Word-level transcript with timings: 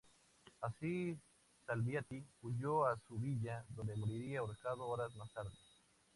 Así, 0.61 1.15
Salviati 1.67 2.23
huyó 2.41 2.87
a 2.87 2.97
su 3.07 3.19
villa, 3.19 3.63
donde 3.69 3.95
moriría 3.95 4.39
ahorcado 4.39 4.87
horas 4.87 5.15
más 5.15 5.31
tarde. 5.31 5.53